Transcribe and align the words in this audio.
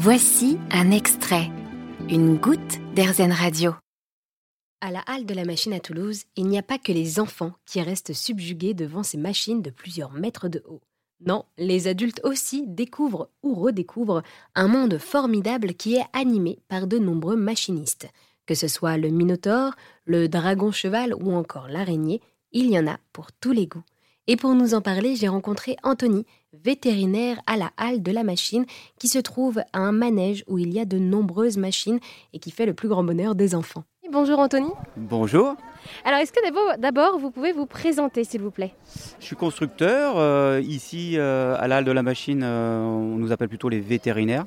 Voici 0.00 0.58
un 0.70 0.92
extrait, 0.92 1.50
une 2.08 2.36
goutte 2.36 2.78
d'Airzen 2.94 3.32
Radio. 3.32 3.74
À 4.80 4.92
la 4.92 5.00
halle 5.00 5.26
de 5.26 5.34
la 5.34 5.44
machine 5.44 5.72
à 5.72 5.80
Toulouse, 5.80 6.22
il 6.36 6.46
n'y 6.46 6.56
a 6.56 6.62
pas 6.62 6.78
que 6.78 6.92
les 6.92 7.18
enfants 7.18 7.50
qui 7.66 7.82
restent 7.82 8.12
subjugués 8.12 8.74
devant 8.74 9.02
ces 9.02 9.18
machines 9.18 9.60
de 9.60 9.70
plusieurs 9.70 10.12
mètres 10.12 10.46
de 10.46 10.62
haut. 10.68 10.82
Non, 11.26 11.46
les 11.56 11.88
adultes 11.88 12.20
aussi 12.22 12.64
découvrent 12.68 13.28
ou 13.42 13.56
redécouvrent 13.56 14.22
un 14.54 14.68
monde 14.68 14.98
formidable 14.98 15.74
qui 15.74 15.96
est 15.96 16.06
animé 16.12 16.60
par 16.68 16.86
de 16.86 16.98
nombreux 16.98 17.36
machinistes. 17.36 18.06
Que 18.46 18.54
ce 18.54 18.68
soit 18.68 18.98
le 18.98 19.08
Minotaure, 19.08 19.74
le 20.04 20.28
Dragon 20.28 20.70
Cheval 20.70 21.12
ou 21.12 21.32
encore 21.32 21.66
l'araignée, 21.66 22.20
il 22.52 22.70
y 22.70 22.78
en 22.78 22.86
a 22.86 23.00
pour 23.12 23.32
tous 23.32 23.50
les 23.50 23.66
goûts. 23.66 23.82
Et 24.30 24.36
pour 24.36 24.54
nous 24.54 24.74
en 24.74 24.82
parler, 24.82 25.16
j'ai 25.16 25.26
rencontré 25.26 25.76
Anthony, 25.82 26.26
vétérinaire 26.52 27.40
à 27.46 27.56
la 27.56 27.70
halle 27.78 28.02
de 28.02 28.12
la 28.12 28.24
machine, 28.24 28.66
qui 28.98 29.08
se 29.08 29.18
trouve 29.18 29.60
à 29.72 29.78
un 29.78 29.90
manège 29.90 30.44
où 30.48 30.58
il 30.58 30.70
y 30.70 30.78
a 30.78 30.84
de 30.84 30.98
nombreuses 30.98 31.56
machines 31.56 31.98
et 32.34 32.38
qui 32.38 32.50
fait 32.50 32.66
le 32.66 32.74
plus 32.74 32.88
grand 32.88 33.02
bonheur 33.02 33.34
des 33.34 33.54
enfants. 33.54 33.84
Bonjour 34.12 34.38
Anthony. 34.38 34.68
Bonjour. 34.98 35.56
Alors 36.04 36.20
est-ce 36.20 36.32
que 36.32 36.78
d'abord 36.78 37.18
vous 37.18 37.30
pouvez 37.30 37.52
vous 37.52 37.64
présenter 37.64 38.22
s'il 38.22 38.42
vous 38.42 38.50
plaît? 38.50 38.74
Je 39.18 39.24
suis 39.24 39.36
constructeur. 39.36 40.18
Euh, 40.18 40.60
ici 40.62 41.14
euh, 41.16 41.56
à 41.58 41.66
la 41.66 41.78
halle 41.78 41.86
de 41.86 41.92
la 41.92 42.02
machine, 42.02 42.42
euh, 42.44 42.82
on 42.82 43.16
nous 43.16 43.32
appelle 43.32 43.48
plutôt 43.48 43.70
les 43.70 43.80
vétérinaires. 43.80 44.44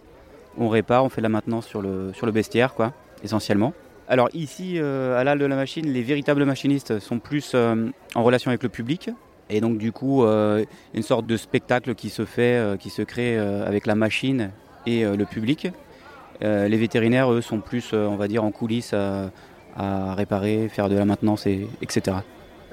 On 0.60 0.70
répare, 0.70 1.04
on 1.06 1.10
fait 1.10 1.22
de 1.22 1.26
la 1.26 1.30
maintenance 1.30 1.66
sur 1.66 1.82
le, 1.82 2.14
sur 2.14 2.28
le 2.28 2.32
bestiaire, 2.32 2.76
quoi, 2.76 2.94
essentiellement. 3.24 3.74
Alors 4.08 4.30
ici, 4.36 4.78
à 4.78 5.24
la 5.24 5.32
halle 5.32 5.40
de 5.40 5.46
la 5.46 5.56
machine, 5.56 5.92
les 5.92 6.04
véritables 6.04 6.44
machinistes 6.46 7.00
sont 7.00 7.18
plus 7.18 7.56
en 7.56 8.24
relation 8.24 8.50
avec 8.50 8.62
le 8.62 8.70
public. 8.70 9.10
Et 9.52 9.60
donc 9.60 9.78
du 9.78 9.92
coup, 9.92 10.24
euh, 10.24 10.64
une 10.94 11.04
sorte 11.04 11.28
de 11.28 11.36
spectacle 11.36 11.94
qui 11.94 12.10
se 12.10 12.26
fait, 12.26 12.56
euh, 12.56 12.78
qui 12.78 12.90
se 12.90 13.02
crée 13.02 13.38
euh, 13.38 13.68
avec 13.68 13.86
la 13.86 13.96
machine 13.96 14.52
et 14.88 15.04
le 15.06 15.26
public. 15.26 15.68
les 16.42 16.78
vétérinaires, 16.78 17.32
eux, 17.32 17.42
sont 17.42 17.60
plus, 17.60 17.94
on 17.94 18.16
va 18.16 18.28
dire, 18.28 18.44
en 18.44 18.50
coulisses 18.50 18.96
à, 18.96 20.16
réparer, 20.16 20.70
faire 20.70 20.90
de 20.90 20.96
la 20.96 21.06
maintenance, 21.06 21.46
et, 21.46 21.68
etc. 21.84 22.18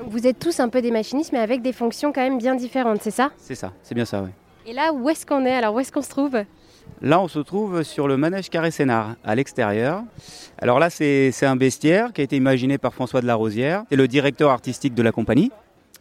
vous 0.06 0.26
êtes 0.26 0.38
tous 0.38 0.58
un 0.58 0.70
peu 0.70 0.80
des 0.80 0.90
machinistes, 0.90 1.32
mais 1.32 1.38
avec 1.38 1.60
des 1.60 1.74
fonctions 1.74 2.10
quand 2.10 2.22
même 2.22 2.38
bien 2.38 2.54
différentes, 2.54 3.02
c'est 3.02 3.10
ça? 3.10 3.30
C'est 3.36 3.54
ça, 3.54 3.74
c'est 3.82 3.94
bien 3.94 4.06
ça, 4.06 4.22
oui. 4.22 4.30
Et 4.64 4.72
là, 4.72 4.94
où 4.94 5.10
est-ce 5.10 5.26
qu'on 5.26 5.44
est? 5.44 5.54
Alors, 5.54 5.74
où 5.74 5.80
est-ce 5.80 5.92
qu'on 5.92 6.00
se 6.00 6.08
trouve? 6.08 6.38
Là, 7.02 7.20
on 7.20 7.28
se 7.28 7.40
trouve 7.40 7.82
sur 7.82 8.08
le 8.08 8.16
manège 8.16 8.48
Carré 8.48 8.70
Sénard, 8.70 9.16
à 9.22 9.34
l'extérieur. 9.34 10.02
Alors 10.62 10.78
là, 10.78 10.88
c'est 10.88 11.44
un 11.44 11.56
bestiaire 11.56 12.14
qui 12.14 12.22
a 12.22 12.24
été 12.24 12.36
imaginé 12.36 12.78
par 12.78 12.94
François 12.94 13.20
de 13.20 13.26
la 13.26 13.34
Rosière. 13.34 13.84
C'est 13.90 13.96
le 13.96 14.08
directeur 14.08 14.50
artistique 14.50 14.94
de 14.94 15.02
la 15.02 15.12
compagnie 15.12 15.52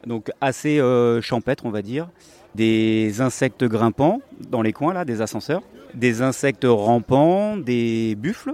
donc 0.06 0.32
assez 0.42 0.80
euh, 0.80 1.22
champêtre 1.22 1.66
on 1.66 1.72
va 1.72 1.82
dire. 1.82 2.10
Des 2.56 3.22
insectes 3.22 3.64
grimpants 3.64 4.22
dans 4.50 4.62
les 4.62 4.74
coins 4.74 4.94
là, 4.94 5.06
des 5.06 5.22
ascenseurs, 5.22 5.62
des 5.94 6.22
insectes 6.22 6.66
rampants, 6.68 7.58
des 7.58 8.16
buffles 8.16 8.54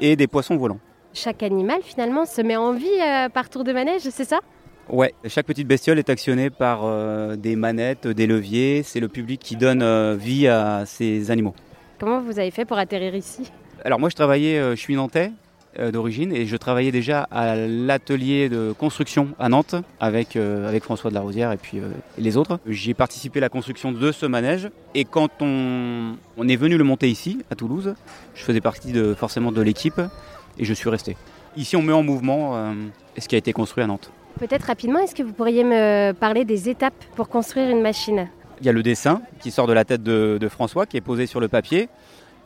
et 0.00 0.16
des 0.16 0.26
poissons 0.26 0.56
volants. 0.56 0.80
Chaque 1.12 1.42
animal 1.42 1.78
finalement 1.82 2.24
se 2.26 2.42
met 2.42 2.56
en 2.56 2.72
vie 2.72 2.86
euh, 3.00 3.28
par 3.28 3.48
tour 3.48 3.64
de 3.64 3.72
manège, 3.72 4.02
c'est 4.02 4.24
ça? 4.24 4.40
Ouais, 4.88 5.14
chaque 5.26 5.46
petite 5.46 5.66
bestiole 5.66 5.98
est 5.98 6.10
actionnée 6.10 6.50
par 6.50 6.80
euh, 6.84 7.36
des 7.36 7.56
manettes, 7.56 8.06
des 8.06 8.26
leviers. 8.26 8.82
C'est 8.82 9.00
le 9.00 9.08
public 9.08 9.40
qui 9.40 9.56
donne 9.56 10.14
vie 10.16 10.46
à 10.48 10.84
ces 10.84 11.30
animaux. 11.30 11.54
Comment 11.98 12.20
vous 12.20 12.38
avez 12.38 12.50
fait 12.50 12.64
pour 12.64 12.76
atterrir 12.76 13.14
ici? 13.14 13.50
Alors 13.84 14.00
moi 14.00 14.08
je 14.08 14.14
travaillais, 14.14 14.58
je 14.70 14.80
suis 14.80 14.96
nantais, 14.96 15.30
d'origine 15.92 16.32
et 16.32 16.46
je 16.46 16.56
travaillais 16.56 16.92
déjà 16.92 17.22
à 17.30 17.56
l'atelier 17.56 18.48
de 18.48 18.72
construction 18.76 19.28
à 19.38 19.48
Nantes 19.48 19.74
avec, 20.00 20.36
euh, 20.36 20.68
avec 20.68 20.84
François 20.84 21.10
de 21.10 21.14
la 21.14 21.20
Rosière 21.20 21.52
et 21.52 21.56
puis 21.56 21.78
euh, 21.78 21.90
les 22.18 22.36
autres. 22.36 22.58
J'ai 22.66 22.94
participé 22.94 23.38
à 23.38 23.42
la 23.42 23.48
construction 23.48 23.92
de 23.92 24.12
ce 24.12 24.26
manège 24.26 24.70
et 24.94 25.04
quand 25.04 25.30
on, 25.40 26.16
on, 26.36 26.48
est 26.48 26.56
venu 26.56 26.76
le 26.76 26.84
monter 26.84 27.10
ici 27.10 27.38
à 27.50 27.54
Toulouse, 27.54 27.94
je 28.34 28.42
faisais 28.42 28.60
partie 28.60 28.92
de, 28.92 29.14
forcément 29.14 29.52
de 29.52 29.62
l'équipe 29.62 30.00
et 30.58 30.64
je 30.64 30.74
suis 30.74 30.88
resté. 30.88 31.16
Ici 31.56 31.76
on 31.76 31.82
met 31.82 31.92
en 31.92 32.02
mouvement 32.02 32.74
ce 33.18 33.28
qui 33.28 33.34
a 33.34 33.38
été 33.38 33.52
construit 33.52 33.84
à 33.84 33.86
Nantes. 33.86 34.10
Peut-être 34.38 34.64
rapidement, 34.64 34.98
est-ce 34.98 35.14
que 35.14 35.22
vous 35.22 35.32
pourriez 35.32 35.62
me 35.62 36.12
parler 36.12 36.44
des 36.44 36.68
étapes 36.68 37.04
pour 37.14 37.28
construire 37.28 37.70
une 37.70 37.82
machine? 37.82 38.28
Il 38.60 38.66
y 38.66 38.68
a 38.68 38.72
le 38.72 38.82
dessin 38.82 39.22
qui 39.40 39.50
sort 39.50 39.66
de 39.66 39.72
la 39.72 39.84
tête 39.84 40.02
de, 40.02 40.38
de 40.40 40.48
François 40.48 40.86
qui 40.86 40.96
est 40.96 41.00
posé 41.00 41.26
sur 41.26 41.40
le 41.40 41.48
papier. 41.48 41.88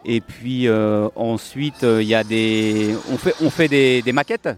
Et 0.04 0.20
puis 0.20 0.68
euh, 0.68 1.08
ensuite, 1.16 1.84
euh, 1.84 2.02
il 2.02 2.08
y 2.08 2.14
a 2.14 2.24
des, 2.24 2.94
on 3.10 3.18
fait, 3.18 3.34
on 3.42 3.50
fait 3.50 3.68
des, 3.68 4.12
maquettes. 4.12 4.48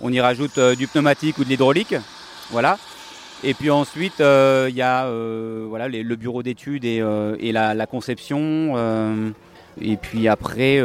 On 0.00 0.12
y 0.12 0.20
rajoute 0.20 0.58
euh, 0.58 0.74
du 0.74 0.88
pneumatique 0.88 1.38
ou 1.38 1.44
de 1.44 1.48
l'hydraulique, 1.48 1.94
voilà. 2.50 2.78
Et 3.44 3.54
puis 3.54 3.70
ensuite, 3.70 4.20
il 4.20 4.74
y 4.74 4.82
a 4.82 5.10
voilà 5.68 5.88
le 5.88 6.14
bureau 6.14 6.44
d'études 6.44 6.84
et, 6.84 7.00
la, 7.52 7.86
conception. 7.86 8.76
et 9.80 9.96
puis 9.96 10.28
après, 10.28 10.80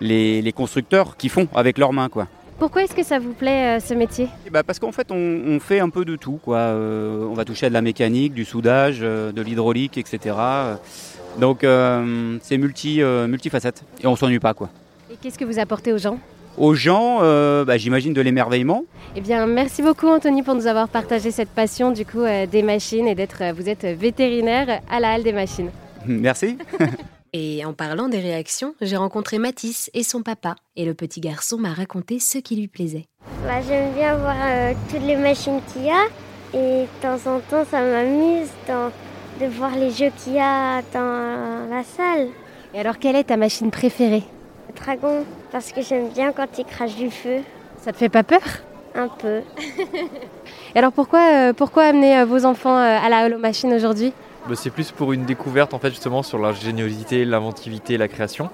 les, 0.00 0.52
constructeurs 0.52 1.16
qui 1.16 1.28
font 1.28 1.46
avec 1.54 1.78
leurs 1.78 1.92
mains, 1.92 2.08
quoi. 2.08 2.26
Pourquoi 2.58 2.82
est-ce 2.82 2.94
que 2.94 3.04
ça 3.04 3.20
vous 3.20 3.34
plaît 3.34 3.78
ce 3.78 3.94
métier? 3.94 4.28
Ben, 4.50 4.64
Parce 4.64 4.80
qu'en 4.80 4.90
fait 4.90 5.12
on, 5.12 5.60
fait 5.60 5.78
un 5.78 5.90
peu 5.90 6.04
de 6.04 6.16
tout. 6.16 6.40
Quoi. 6.42 6.74
on 6.74 7.34
va 7.34 7.44
toucher 7.44 7.66
à 7.66 7.68
de 7.68 7.74
la 7.74 7.82
mécanique, 7.82 8.34
du 8.34 8.44
soudage, 8.44 8.98
de 8.98 9.40
l'hydraulique, 9.40 9.96
etc. 9.96 10.34
Donc 11.40 11.64
euh, 11.64 12.38
c'est 12.42 12.58
multi, 12.58 13.02
euh, 13.02 13.26
multifacette 13.26 13.82
et 14.02 14.06
on 14.06 14.14
s'ennuie 14.14 14.38
pas 14.38 14.52
quoi. 14.52 14.68
Et 15.10 15.16
qu'est-ce 15.16 15.38
que 15.38 15.44
vous 15.44 15.58
apportez 15.58 15.92
aux 15.92 15.98
gens? 15.98 16.18
Aux 16.58 16.74
gens, 16.74 17.18
euh, 17.22 17.64
bah, 17.64 17.78
j'imagine 17.78 18.12
de 18.12 18.20
l'émerveillement. 18.20 18.84
Eh 19.16 19.20
bien, 19.20 19.46
merci 19.46 19.82
beaucoup 19.82 20.08
Anthony 20.08 20.42
pour 20.42 20.54
nous 20.54 20.66
avoir 20.66 20.88
partagé 20.88 21.30
cette 21.30 21.48
passion 21.48 21.90
du 21.92 22.04
coup 22.04 22.24
des 22.50 22.62
machines 22.62 23.08
et 23.08 23.14
d'être, 23.14 23.42
vous 23.54 23.68
êtes 23.68 23.84
vétérinaire 23.84 24.80
à 24.90 25.00
la 25.00 25.12
halle 25.12 25.22
des 25.22 25.32
machines. 25.32 25.70
Merci. 26.06 26.58
et 27.32 27.64
en 27.64 27.72
parlant 27.72 28.08
des 28.08 28.20
réactions, 28.20 28.74
j'ai 28.80 28.96
rencontré 28.96 29.38
Mathis 29.38 29.90
et 29.94 30.02
son 30.02 30.22
papa 30.22 30.56
et 30.76 30.84
le 30.84 30.94
petit 30.94 31.20
garçon 31.20 31.56
m'a 31.56 31.72
raconté 31.72 32.18
ce 32.18 32.38
qui 32.38 32.56
lui 32.56 32.68
plaisait. 32.68 33.06
Bah, 33.44 33.60
j'aime 33.66 33.92
bien 33.94 34.16
voir 34.16 34.36
toutes 34.90 35.06
les 35.06 35.16
machines 35.16 35.60
qu'il 35.72 35.84
y 35.84 35.90
a 35.90 36.04
et 36.52 36.82
de 36.82 37.00
temps 37.00 37.30
en 37.30 37.40
temps 37.40 37.64
ça 37.70 37.80
m'amuse 37.80 38.48
de 39.38 39.46
voir 39.46 39.70
les 39.76 39.90
jeux 39.90 40.10
qu'il 40.16 40.34
y 40.34 40.40
a 40.40 40.82
dans 40.92 41.68
la 41.70 41.82
salle. 41.84 42.28
Et 42.74 42.80
alors, 42.80 42.98
quelle 42.98 43.16
est 43.16 43.24
ta 43.24 43.36
machine 43.36 43.70
préférée? 43.70 44.22
Le 44.68 44.80
dragon, 44.80 45.24
parce 45.50 45.72
que 45.72 45.82
j'aime 45.82 46.08
bien 46.08 46.32
quand 46.32 46.58
il 46.58 46.64
crache 46.64 46.96
du 46.96 47.10
feu. 47.10 47.38
Ça 47.78 47.92
te 47.92 47.96
fait 47.96 48.08
pas 48.08 48.22
peur? 48.22 48.40
Un 48.94 49.08
peu. 49.08 49.40
Et 50.74 50.78
alors, 50.78 50.92
pourquoi, 50.92 51.20
euh, 51.32 51.52
pourquoi 51.52 51.84
amener 51.84 52.18
euh, 52.18 52.24
vos 52.24 52.44
enfants 52.44 52.76
euh, 52.76 52.98
à 53.02 53.08
la 53.08 53.26
Holo 53.26 53.38
Machine 53.38 53.72
aujourd'hui? 53.72 54.12
Bah, 54.48 54.54
C'est 54.56 54.70
plus 54.70 54.90
pour 54.92 55.12
une 55.12 55.24
découverte, 55.24 55.74
en 55.74 55.78
fait, 55.78 55.90
justement, 55.90 56.22
sur 56.22 56.38
l'ingéniosité, 56.38 57.24
l'inventivité, 57.24 57.96
la 57.96 58.08
création. 58.08 58.50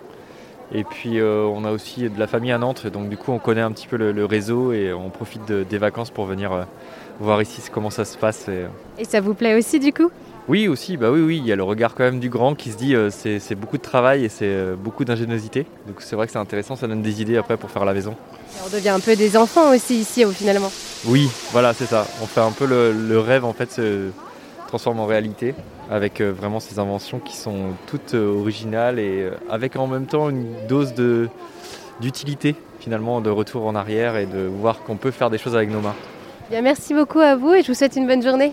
Et 0.72 0.82
puis 0.82 1.22
on 1.22 1.64
a 1.64 1.70
aussi 1.70 2.10
de 2.10 2.18
la 2.18 2.26
famille 2.26 2.50
à 2.50 2.58
Nantes, 2.58 2.88
donc 2.88 3.08
du 3.08 3.16
coup 3.16 3.30
on 3.30 3.38
connaît 3.38 3.60
un 3.60 3.70
petit 3.70 3.86
peu 3.86 3.96
le, 3.96 4.24
réseau 4.24 4.72
et 4.72 4.92
on 4.92 5.10
profite 5.10 5.52
des 5.52 5.78
vacances 5.78 6.10
pour 6.10 6.24
venir 6.24 6.66
voir 7.20 7.40
ici 7.40 7.62
comment 7.72 7.88
ça 7.88 8.04
se 8.04 8.18
passe. 8.18 8.48
et 8.98 9.04
ça 9.04 9.20
vous 9.20 9.34
plaît 9.34 9.56
aussi 9.56 9.78
du 9.78 9.92
coup? 9.92 10.10
Oui, 10.48 10.68
aussi, 10.68 10.96
bah 10.96 11.10
oui, 11.10 11.20
oui, 11.20 11.38
il 11.38 11.46
y 11.46 11.52
a 11.52 11.56
le 11.56 11.64
regard 11.64 11.94
quand 11.94 12.04
même 12.04 12.20
du 12.20 12.30
grand 12.30 12.54
qui 12.54 12.70
se 12.70 12.76
dit 12.76 12.94
euh, 12.94 13.10
c'est 13.10 13.54
beaucoup 13.56 13.78
de 13.78 13.82
travail 13.82 14.24
et 14.24 14.28
c'est 14.28 14.44
euh, 14.44 14.76
beaucoup 14.76 15.04
d'ingéniosité. 15.04 15.66
Donc 15.88 15.96
c'est 16.00 16.14
vrai 16.14 16.26
que 16.26 16.32
c'est 16.32 16.38
intéressant, 16.38 16.76
ça 16.76 16.86
donne 16.86 17.02
des 17.02 17.20
idées 17.20 17.36
après 17.36 17.56
pour 17.56 17.70
faire 17.70 17.84
la 17.84 17.92
maison. 17.92 18.14
on 18.64 18.70
devient 18.72 18.90
un 18.90 19.00
peu 19.00 19.16
des 19.16 19.36
enfants 19.36 19.74
aussi 19.74 20.00
ici 20.00 20.24
finalement. 20.32 20.70
Oui, 21.04 21.28
voilà, 21.50 21.74
c'est 21.74 21.86
ça. 21.86 22.06
On 22.22 22.26
fait 22.26 22.40
un 22.40 22.52
peu 22.52 22.66
le, 22.66 23.18
rêve 23.18 23.44
en 23.44 23.52
fait 23.52 23.72
se 23.72 24.10
transforme 24.68 25.00
en 25.00 25.06
réalité 25.06 25.54
avec 25.90 26.20
euh, 26.20 26.30
vraiment 26.30 26.60
ces 26.60 26.78
inventions 26.78 27.18
qui 27.18 27.36
sont 27.36 27.74
toutes 27.88 28.14
originales 28.14 29.00
et 29.00 29.28
avec 29.50 29.74
en 29.74 29.88
même 29.88 30.06
temps 30.06 30.30
une 30.30 30.46
dose 30.68 30.94
d'utilité 32.00 32.54
finalement, 32.78 33.20
de 33.20 33.30
retour 33.30 33.66
en 33.66 33.74
arrière 33.74 34.16
et 34.16 34.26
de 34.26 34.46
voir 34.46 34.84
qu'on 34.84 34.96
peut 34.96 35.10
faire 35.10 35.28
des 35.28 35.38
choses 35.38 35.56
avec 35.56 35.70
nos 35.70 35.80
mains. 35.80 35.94
Bien, 36.50 36.62
merci 36.62 36.94
beaucoup 36.94 37.18
à 37.18 37.34
vous 37.34 37.52
et 37.52 37.62
je 37.62 37.66
vous 37.66 37.74
souhaite 37.74 37.96
une 37.96 38.06
bonne 38.06 38.22
journée. 38.22 38.52